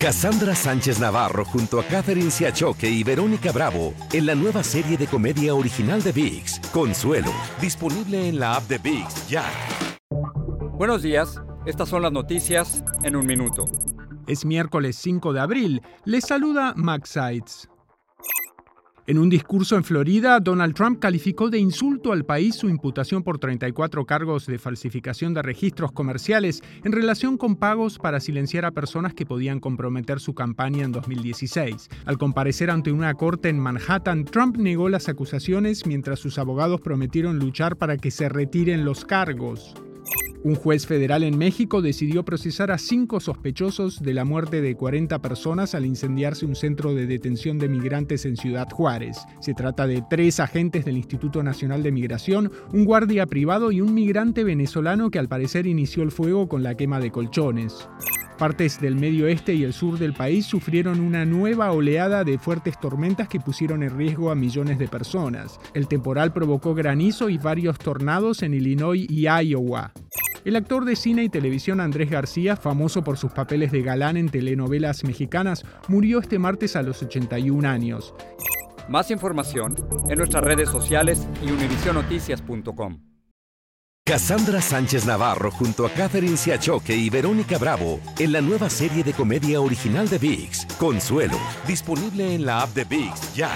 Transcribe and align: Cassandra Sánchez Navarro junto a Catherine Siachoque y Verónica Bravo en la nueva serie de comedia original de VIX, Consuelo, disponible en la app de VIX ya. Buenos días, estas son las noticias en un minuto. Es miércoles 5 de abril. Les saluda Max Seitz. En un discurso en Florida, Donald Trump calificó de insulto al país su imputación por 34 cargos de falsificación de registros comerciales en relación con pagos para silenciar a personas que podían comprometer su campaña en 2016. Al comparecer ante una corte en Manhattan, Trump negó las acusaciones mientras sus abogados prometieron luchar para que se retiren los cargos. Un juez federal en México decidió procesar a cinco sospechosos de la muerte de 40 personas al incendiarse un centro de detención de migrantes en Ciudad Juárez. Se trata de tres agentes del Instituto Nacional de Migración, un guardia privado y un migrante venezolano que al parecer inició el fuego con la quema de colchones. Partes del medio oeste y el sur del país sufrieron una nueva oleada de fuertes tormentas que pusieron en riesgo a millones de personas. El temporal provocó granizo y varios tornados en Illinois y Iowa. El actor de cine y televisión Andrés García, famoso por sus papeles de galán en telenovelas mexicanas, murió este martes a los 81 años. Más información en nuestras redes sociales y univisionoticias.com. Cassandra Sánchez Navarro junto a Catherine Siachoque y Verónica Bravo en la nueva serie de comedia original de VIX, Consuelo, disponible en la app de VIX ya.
Cassandra 0.00 0.54
Sánchez 0.54 1.00
Navarro 1.00 1.44
junto 1.44 1.80
a 1.80 1.82
Catherine 1.82 2.30
Siachoque 2.30 2.88
y 2.88 3.02
Verónica 3.02 3.50
Bravo 3.50 3.94
en 4.12 4.26
la 4.26 4.36
nueva 4.36 4.62
serie 4.62 4.96
de 4.96 5.08
comedia 5.08 5.56
original 5.56 6.00
de 6.04 6.12
VIX, 6.12 6.60
Consuelo, 6.72 7.32
disponible 7.60 8.28
en 8.28 8.38
la 8.38 8.54
app 8.54 8.68
de 8.68 8.78
VIX 8.78 9.28
ya. 9.28 9.44
Buenos 10.74 11.02
días, 11.02 11.42
estas 11.66 11.88
son 11.88 12.02
las 12.02 12.12
noticias 12.12 12.84
en 13.02 13.16
un 13.16 13.26
minuto. 13.26 13.64
Es 14.28 14.44
miércoles 14.44 14.94
5 14.98 15.32
de 15.32 15.40
abril. 15.40 15.82
Les 16.04 16.24
saluda 16.24 16.74
Max 16.76 17.10
Seitz. 17.10 17.68
En 19.08 19.16
un 19.16 19.30
discurso 19.30 19.74
en 19.74 19.84
Florida, 19.84 20.38
Donald 20.38 20.74
Trump 20.74 20.98
calificó 20.98 21.48
de 21.48 21.58
insulto 21.58 22.12
al 22.12 22.26
país 22.26 22.56
su 22.56 22.68
imputación 22.68 23.22
por 23.22 23.38
34 23.38 24.04
cargos 24.04 24.44
de 24.44 24.58
falsificación 24.58 25.32
de 25.32 25.40
registros 25.40 25.92
comerciales 25.92 26.62
en 26.84 26.92
relación 26.92 27.38
con 27.38 27.56
pagos 27.56 27.98
para 27.98 28.20
silenciar 28.20 28.66
a 28.66 28.72
personas 28.72 29.14
que 29.14 29.24
podían 29.24 29.60
comprometer 29.60 30.20
su 30.20 30.34
campaña 30.34 30.84
en 30.84 30.92
2016. 30.92 31.88
Al 32.04 32.18
comparecer 32.18 32.70
ante 32.70 32.92
una 32.92 33.14
corte 33.14 33.48
en 33.48 33.58
Manhattan, 33.58 34.26
Trump 34.26 34.58
negó 34.58 34.90
las 34.90 35.08
acusaciones 35.08 35.86
mientras 35.86 36.18
sus 36.18 36.36
abogados 36.38 36.82
prometieron 36.82 37.38
luchar 37.38 37.76
para 37.76 37.96
que 37.96 38.10
se 38.10 38.28
retiren 38.28 38.84
los 38.84 39.06
cargos. 39.06 39.74
Un 40.48 40.54
juez 40.54 40.86
federal 40.86 41.24
en 41.24 41.36
México 41.36 41.82
decidió 41.82 42.24
procesar 42.24 42.70
a 42.70 42.78
cinco 42.78 43.20
sospechosos 43.20 44.00
de 44.00 44.14
la 44.14 44.24
muerte 44.24 44.62
de 44.62 44.76
40 44.76 45.18
personas 45.18 45.74
al 45.74 45.84
incendiarse 45.84 46.46
un 46.46 46.56
centro 46.56 46.94
de 46.94 47.06
detención 47.06 47.58
de 47.58 47.68
migrantes 47.68 48.24
en 48.24 48.38
Ciudad 48.38 48.66
Juárez. 48.70 49.18
Se 49.40 49.52
trata 49.52 49.86
de 49.86 50.02
tres 50.08 50.40
agentes 50.40 50.86
del 50.86 50.96
Instituto 50.96 51.42
Nacional 51.42 51.82
de 51.82 51.92
Migración, 51.92 52.50
un 52.72 52.86
guardia 52.86 53.26
privado 53.26 53.72
y 53.72 53.82
un 53.82 53.92
migrante 53.92 54.42
venezolano 54.42 55.10
que 55.10 55.18
al 55.18 55.28
parecer 55.28 55.66
inició 55.66 56.02
el 56.02 56.12
fuego 56.12 56.48
con 56.48 56.62
la 56.62 56.74
quema 56.76 56.98
de 56.98 57.10
colchones. 57.10 57.86
Partes 58.38 58.80
del 58.80 58.94
medio 58.94 59.26
oeste 59.26 59.52
y 59.52 59.64
el 59.64 59.74
sur 59.74 59.98
del 59.98 60.14
país 60.14 60.46
sufrieron 60.46 61.00
una 61.00 61.26
nueva 61.26 61.72
oleada 61.72 62.24
de 62.24 62.38
fuertes 62.38 62.80
tormentas 62.80 63.28
que 63.28 63.40
pusieron 63.40 63.82
en 63.82 63.98
riesgo 63.98 64.30
a 64.30 64.34
millones 64.34 64.78
de 64.78 64.88
personas. 64.88 65.58
El 65.74 65.88
temporal 65.88 66.32
provocó 66.32 66.72
granizo 66.72 67.28
y 67.28 67.36
varios 67.36 67.78
tornados 67.78 68.42
en 68.42 68.54
Illinois 68.54 69.04
y 69.10 69.26
Iowa. 69.26 69.92
El 70.48 70.56
actor 70.56 70.86
de 70.86 70.96
cine 70.96 71.24
y 71.24 71.28
televisión 71.28 71.78
Andrés 71.78 72.08
García, 72.08 72.56
famoso 72.56 73.04
por 73.04 73.18
sus 73.18 73.30
papeles 73.32 73.70
de 73.70 73.82
galán 73.82 74.16
en 74.16 74.30
telenovelas 74.30 75.04
mexicanas, 75.04 75.62
murió 75.88 76.20
este 76.20 76.38
martes 76.38 76.74
a 76.74 76.80
los 76.80 77.02
81 77.02 77.68
años. 77.68 78.14
Más 78.88 79.10
información 79.10 79.76
en 80.08 80.16
nuestras 80.16 80.42
redes 80.42 80.70
sociales 80.70 81.28
y 81.46 81.50
univisionoticias.com. 81.50 82.98
Cassandra 84.06 84.62
Sánchez 84.62 85.04
Navarro 85.04 85.50
junto 85.50 85.84
a 85.84 85.90
Catherine 85.90 86.38
Siachoque 86.38 86.96
y 86.96 87.10
Verónica 87.10 87.58
Bravo 87.58 88.00
en 88.18 88.32
la 88.32 88.40
nueva 88.40 88.70
serie 88.70 89.04
de 89.04 89.12
comedia 89.12 89.60
original 89.60 90.08
de 90.08 90.16
VIX, 90.16 90.64
Consuelo, 90.78 91.38
disponible 91.66 92.34
en 92.34 92.46
la 92.46 92.62
app 92.62 92.70
de 92.70 92.84
VIX 92.84 93.34
ya. 93.34 93.50